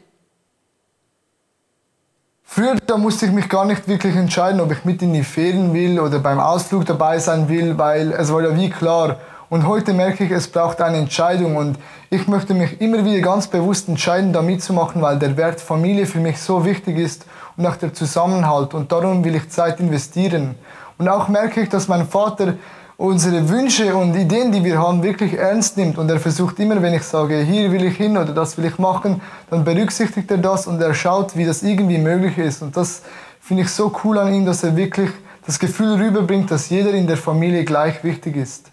[2.44, 5.72] Früher da musste ich mich gar nicht wirklich entscheiden, ob ich mit in die Ferien
[5.72, 9.18] will oder beim Ausflug dabei sein will, weil es war ja wie klar.
[9.50, 11.78] Und heute merke ich, es braucht eine Entscheidung und
[12.10, 16.20] ich möchte mich immer wieder ganz bewusst entscheiden, da mitzumachen, weil der Wert Familie für
[16.20, 17.26] mich so wichtig ist
[17.56, 20.54] und auch der Zusammenhalt und darum will ich Zeit investieren.
[20.98, 22.54] Und auch merke ich, dass mein Vater
[22.96, 25.98] unsere Wünsche und Ideen, die wir haben, wirklich ernst nimmt.
[25.98, 28.78] Und er versucht immer, wenn ich sage, hier will ich hin oder das will ich
[28.78, 32.62] machen, dann berücksichtigt er das und er schaut, wie das irgendwie möglich ist.
[32.62, 33.02] Und das
[33.40, 35.10] finde ich so cool an ihm, dass er wirklich
[35.44, 38.70] das Gefühl rüberbringt, dass jeder in der Familie gleich wichtig ist.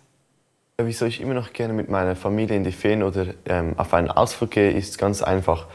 [0.85, 4.09] Wieso ich immer noch gerne mit meiner Familie in die Ferien oder ähm, auf einen
[4.09, 5.67] Ausflug gehe, ist ganz einfach,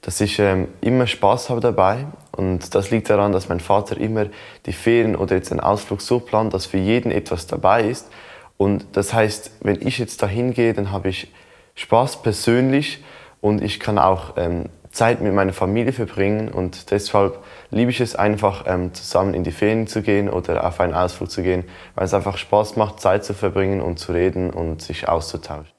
[0.00, 2.06] dass ich ähm, immer Spaß habe dabei.
[2.32, 4.26] Und das liegt daran, dass mein Vater immer
[4.66, 8.08] die Ferien oder jetzt einen Ausflug so plant, dass für jeden etwas dabei ist.
[8.56, 11.32] Und das heißt, wenn ich jetzt dahin gehe, dann habe ich
[11.74, 13.02] Spaß persönlich
[13.40, 16.48] und ich kann auch ähm, Zeit mit meiner Familie verbringen.
[16.48, 17.38] Und deshalb
[17.74, 21.30] liebe ich es einfach, ähm, zusammen in die Ferien zu gehen oder auf einen Ausflug
[21.30, 25.08] zu gehen, weil es einfach Spaß macht, Zeit zu verbringen und zu reden und sich
[25.08, 25.74] auszutauschen.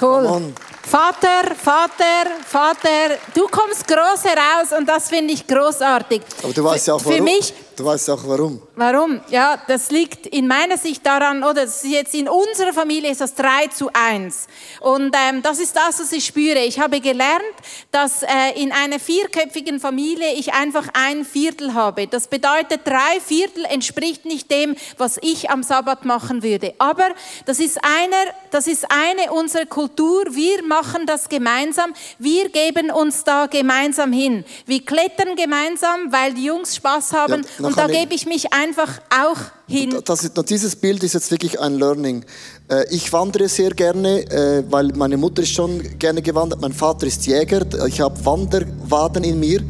[0.00, 0.52] Cool.
[0.82, 6.22] Vater, Vater, Vater, du kommst groß heraus und das finde ich großartig.
[6.42, 7.16] Aber du weißt ja auch warum.
[7.16, 8.60] Für mich Du weißt auch warum.
[8.76, 9.20] Warum?
[9.28, 13.68] Ja, das liegt in meiner Sicht daran, oder jetzt in unserer Familie ist das 3
[13.68, 14.46] zu 1.
[14.80, 16.58] Und ähm, das ist das, was ich spüre.
[16.58, 17.42] Ich habe gelernt,
[17.90, 22.06] dass äh, in einer vierköpfigen Familie ich einfach ein Viertel habe.
[22.06, 26.74] Das bedeutet, drei Viertel entspricht nicht dem, was ich am Sabbat machen würde.
[26.78, 27.08] Aber
[27.46, 30.24] das ist, einer, das ist eine unserer Kultur.
[30.30, 31.94] Wir machen das gemeinsam.
[32.18, 34.44] Wir geben uns da gemeinsam hin.
[34.66, 37.46] Wir klettern gemeinsam, weil die Jungs Spaß haben.
[37.58, 39.96] Ja, Und da gebe ich mich einfach auch hin.
[40.04, 42.24] Das ist, dieses Bild ist jetzt wirklich ein Learning.
[42.68, 47.06] Äh, Ich wandere sehr gerne, äh, weil meine Mutter ist schon gerne gewandert, mein Vater
[47.06, 49.60] ist Jäger, ich habe Wanderwaden in mir.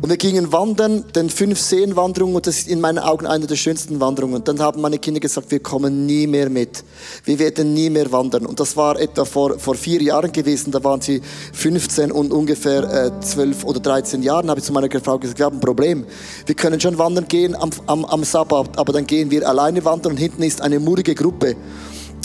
[0.00, 3.56] Und wir gingen wandern, den fünf Seenwanderungen, und das ist in meinen Augen eine der
[3.56, 4.36] schönsten Wanderungen.
[4.36, 6.84] Und dann haben meine Kinder gesagt, wir kommen nie mehr mit.
[7.24, 8.46] Wir werden nie mehr wandern.
[8.46, 11.20] Und das war etwa vor, vor vier Jahren gewesen, da waren sie
[11.52, 14.48] 15 und ungefähr äh, 12 oder 13 Jahren.
[14.48, 16.06] habe ich zu meiner Frau gesagt, wir haben ein Problem.
[16.46, 20.12] Wir können schon wandern gehen am, am, am Sabbat, aber dann gehen wir alleine wandern
[20.12, 21.56] und hinten ist eine murige Gruppe.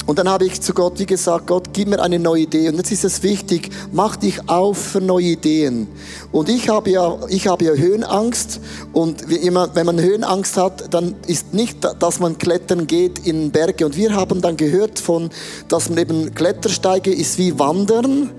[0.06, 2.68] Und dann habe ich zu Gott, wie gesagt, Gott, gib mir eine neue Idee.
[2.68, 5.88] Und jetzt ist es wichtig, mach dich auf für neue Ideen.
[6.32, 8.60] Und ich habe ja, ich habe ja Höhenangst.
[8.92, 13.52] Und wie immer, wenn man Höhenangst hat, dann ist nicht, dass man klettern geht in
[13.52, 13.86] Berge.
[13.86, 15.30] Und wir haben dann gehört von,
[15.70, 18.32] dass man eben Klettersteige ist wie Wandern.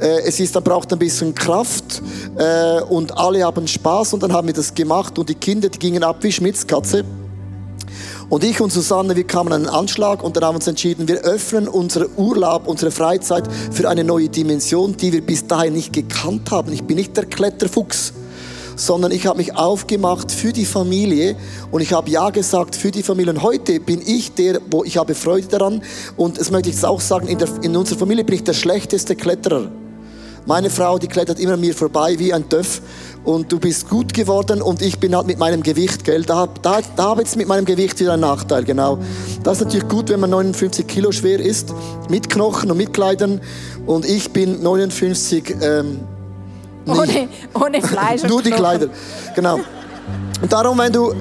[0.00, 2.00] Äh, Es ist, dann braucht ein bisschen Kraft
[2.36, 5.78] äh, und alle haben Spaß und dann haben wir das gemacht und die Kinder, die
[5.78, 7.04] gingen ab wie Schmitzkatze.
[8.30, 11.08] Und ich und Susanne, wir kamen an einen Anschlag und dann haben wir uns entschieden,
[11.08, 15.94] wir öffnen unseren Urlaub, unsere Freizeit für eine neue Dimension, die wir bis dahin nicht
[15.94, 16.70] gekannt haben.
[16.74, 18.12] Ich bin nicht der Kletterfuchs,
[18.76, 21.36] sondern ich habe mich aufgemacht für die Familie
[21.70, 23.32] und ich habe Ja gesagt für die Familie.
[23.32, 25.80] Und heute bin ich der, wo ich habe Freude daran.
[26.18, 28.52] Und das möchte ich jetzt auch sagen, in, der, in unserer Familie bin ich der
[28.52, 29.70] schlechteste Kletterer.
[30.44, 32.82] Meine Frau, die klettert immer an mir vorbei wie ein Töff
[33.24, 36.22] und du bist gut geworden und ich bin halt mit meinem Gewicht, gell?
[36.22, 38.98] Da, da, da habe ich jetzt mit meinem Gewicht wieder einen Nachteil, genau.
[39.42, 41.74] Das ist natürlich gut, wenn man 59 Kilo schwer ist,
[42.08, 43.40] mit Knochen und mit Kleidern
[43.86, 46.00] und ich bin 59, ähm,
[46.86, 48.50] ohne, ohne Fleisch nur die.
[48.50, 48.88] Kleider,
[49.34, 49.60] genau.
[50.40, 51.12] Und darum, wenn du,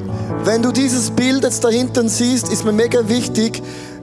[0.44, 3.62] wenn du dieses Bild jetzt da hinten siehst, ist mir mega wichtig,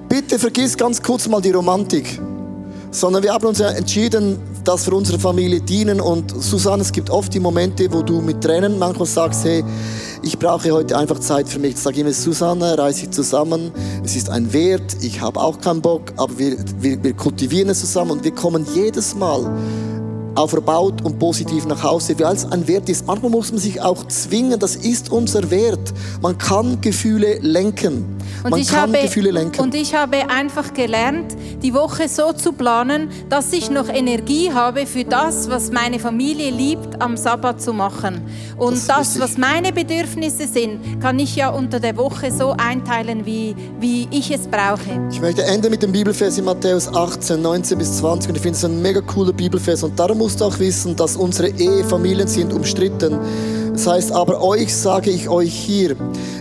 [0.08, 2.20] bitte vergiss ganz kurz mal die Romantik
[2.94, 6.00] sondern wir haben uns ja entschieden, dass wir unserer Familie dienen.
[6.00, 9.64] Und Susanne, es gibt oft die Momente, wo du mit Tränen manchmal sagst, hey,
[10.22, 11.74] ich brauche heute einfach Zeit für mich.
[11.74, 13.72] Ich sage immer, Susanne, reiß dich zusammen.
[14.02, 14.96] Es ist ein Wert.
[15.02, 18.66] Ich habe auch keinen Bock, aber wir, wir, wir kultivieren es zusammen und wir kommen
[18.74, 19.50] jedes Mal
[20.36, 23.06] auferbaut und positiv nach Hause, weil es ein Wert ist.
[23.06, 25.92] Manchmal muss man sich auch zwingen, das ist unser Wert.
[26.20, 28.18] Man kann Gefühle lenken.
[28.42, 29.60] Und man ich, kann habe, Gefühle lenken.
[29.60, 34.86] und ich habe einfach gelernt, die Woche so zu planen, dass ich noch Energie habe
[34.86, 38.20] für das, was meine Familie liebt, am Sabbat zu machen.
[38.58, 43.26] Und Das das, was meine Bedürfnisse sind, kann ich ja unter der Woche so einteilen,
[43.26, 45.08] wie, wie ich es brauche.
[45.10, 48.56] Ich möchte enden mit dem Bibelvers in Matthäus 18, 19 bis 20 und ich finde
[48.56, 53.18] es ein mega cooler Bibelvers und darum musst auch wissen, dass unsere Ehefamilien sind umstritten.
[53.74, 55.96] Das heißt, aber euch sage ich euch hier,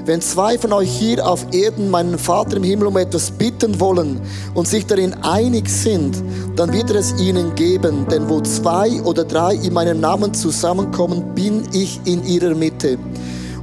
[0.06, 4.22] wenn zwei von euch hier auf Erden meinen Vater im Himmel um etwas bitten wollen
[4.54, 6.24] und sich darin einig sind,
[6.56, 8.08] dann wird er es ihnen geben.
[8.10, 12.98] Denn wo zwei oder drei in meinem Namen zusammenkommen, bin ich in ihrer Mitte.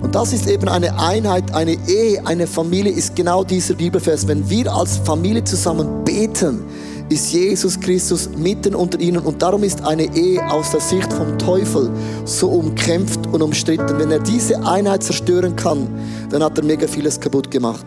[0.02, 4.28] Und das ist eben eine Einheit, eine Ehe, eine Familie ist genau dieser Bibelvers.
[4.28, 6.62] Wenn wir als Familie zusammen beten,
[7.10, 9.18] ist Jesus Christus mitten unter ihnen.
[9.18, 11.90] Und darum ist eine Ehe aus der Sicht vom Teufel
[12.24, 13.98] so umkämpft und umstritten.
[13.98, 15.88] Wenn er diese Einheit zerstören kann,
[16.30, 17.84] dann hat er mega vieles kaputt gemacht.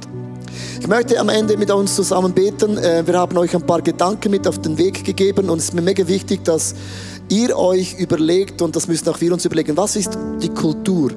[0.79, 2.77] Ich möchte am Ende mit uns zusammen beten.
[2.77, 5.73] Äh, Wir haben euch ein paar Gedanken mit auf den Weg gegeben und es ist
[5.73, 6.75] mir mega wichtig, dass
[7.29, 11.11] ihr euch überlegt, und das müssen auch wir uns überlegen, was ist die Kultur?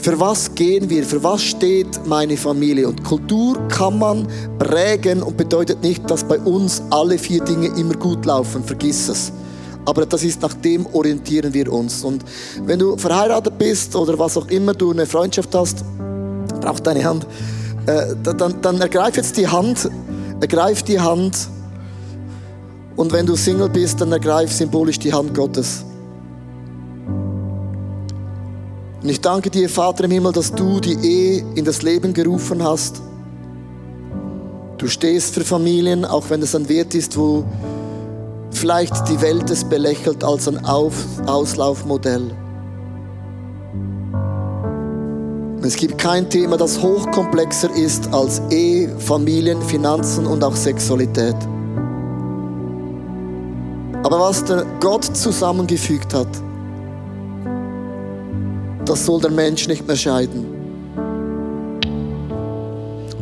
[0.00, 1.04] Für was gehen wir?
[1.04, 2.88] Für was steht meine Familie?
[2.88, 7.94] Und Kultur kann man prägen und bedeutet nicht, dass bei uns alle vier Dinge immer
[7.94, 8.62] gut laufen.
[8.62, 9.32] Vergiss es.
[9.84, 12.04] Aber das ist, nach dem orientieren wir uns.
[12.04, 12.24] Und
[12.64, 15.84] wenn du verheiratet bist oder was auch immer du eine Freundschaft hast,
[16.60, 17.26] braucht deine Hand,
[17.86, 19.90] äh, dann, dann ergreif jetzt die Hand,
[20.40, 21.48] ergreif die Hand.
[22.96, 25.84] Und wenn du Single bist, dann ergreif symbolisch die Hand Gottes.
[29.08, 32.62] Und ich danke dir, Vater im Himmel, dass du die Ehe in das Leben gerufen
[32.62, 33.00] hast.
[34.76, 37.42] Du stehst für Familien, auch wenn es ein Wert ist, wo
[38.50, 42.32] vielleicht die Welt es belächelt als ein Auf Auslaufmodell.
[45.62, 51.36] Es gibt kein Thema, das hochkomplexer ist als Ehe, Familien, Finanzen und auch Sexualität.
[54.02, 56.28] Aber was der Gott zusammengefügt hat,
[58.88, 60.46] das soll der Mensch nicht mehr scheiden.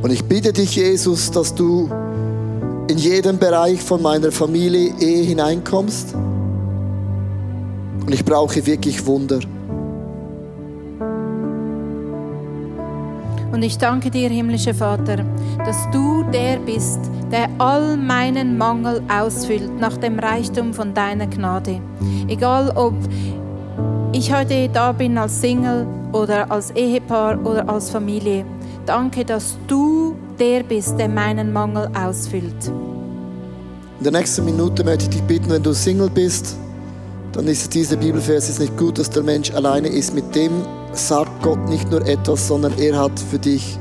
[0.02, 1.90] Und ich bitte dich, Jesus, dass du
[2.88, 6.14] in jeden Bereich von meiner Familie Ehe hineinkommst.
[6.14, 9.40] Und ich brauche wirklich Wunder.
[13.50, 15.24] Und ich danke dir, himmlischer Vater,
[15.64, 17.00] dass du der bist,
[17.32, 21.80] der all meinen Mangel ausfüllt nach dem Reichtum von deiner Gnade.
[22.28, 22.94] Egal ob
[24.16, 28.46] ich heute da bin als Single oder als Ehepaar oder als Familie.
[28.86, 32.68] Danke, dass du der bist, der meinen Mangel ausfüllt.
[33.98, 36.56] In der nächsten Minute möchte ich dich bitten, wenn du Single bist,
[37.32, 40.14] dann ist dieser Bibelvers ist nicht gut, dass der Mensch alleine ist.
[40.14, 43.78] Mit dem sagt Gott nicht nur etwas, sondern er hat für dich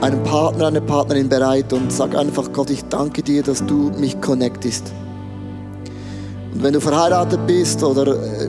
[0.00, 4.20] einen Partner, eine Partnerin bereit und sag einfach, Gott, ich danke dir, dass du mich
[4.20, 4.92] connectest.
[6.54, 8.48] Und wenn du verheiratet bist oder äh,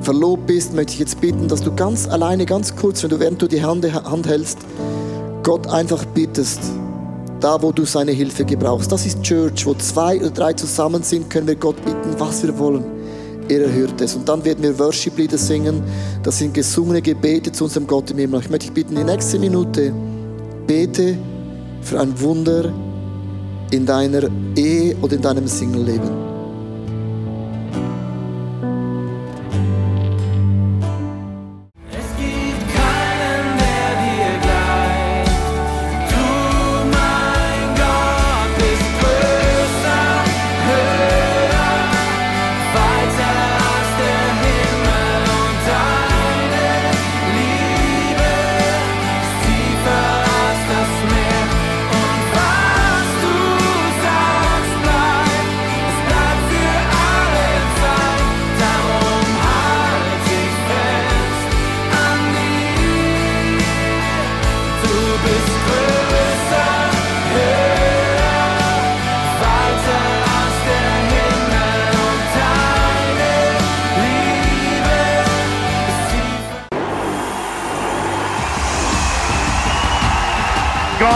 [0.00, 3.40] verlobt bist, möchte ich jetzt bitten, dass du ganz alleine, ganz kurz, wenn du während
[3.40, 4.58] du die Hand, Hand hältst,
[5.42, 6.60] Gott einfach bittest,
[7.40, 8.92] da wo du seine Hilfe gebrauchst.
[8.92, 12.58] Das ist Church, wo zwei oder drei zusammen sind, können wir Gott bitten, was wir
[12.58, 12.84] wollen.
[13.48, 14.14] Er erhört es.
[14.14, 15.82] Und dann werden wir Worship-Lieder singen.
[16.22, 18.40] Das sind gesungene Gebete zu unserem Gott im Himmel.
[18.40, 19.92] Ich möchte dich bitten, die nächste Minute
[20.66, 21.18] bete
[21.82, 22.72] für ein Wunder
[23.72, 26.29] in deiner Ehe oder in deinem Single-Leben.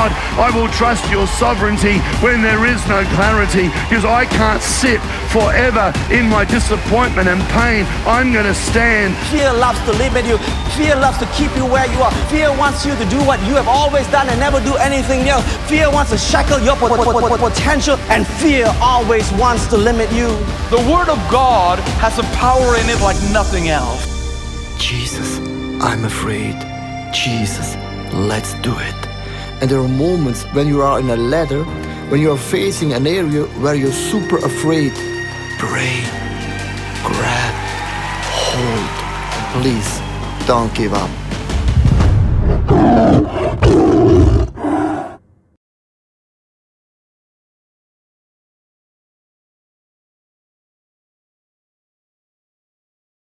[0.04, 5.00] God, I will trust your sovereignty when there is no clarity because I can't sit
[5.32, 7.86] forever in my disappointment and pain.
[8.04, 9.16] I'm going to stand.
[9.32, 10.36] Fear loves to limit you.
[10.76, 12.12] Fear loves to keep you where you are.
[12.28, 15.44] Fear wants you to do what you have always done and never do anything else.
[15.70, 19.78] Fear wants to shackle your po- po- po- po- potential, and fear always wants to
[19.78, 20.28] limit you.
[20.68, 24.04] The Word of God has a power in it like nothing else.
[24.78, 25.38] Jesus,
[25.80, 26.56] I'm afraid.
[27.14, 27.74] Jesus,
[28.12, 29.03] let's do it.
[29.64, 31.64] And there are moments when you are in a ladder,
[32.10, 34.92] when you are facing an area where you're super afraid.
[35.58, 36.04] Pray,
[37.02, 37.54] grab,
[38.44, 39.62] hold.
[39.62, 41.23] Please don't give up.